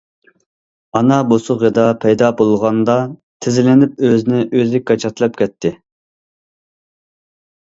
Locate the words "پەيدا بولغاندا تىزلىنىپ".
2.05-4.01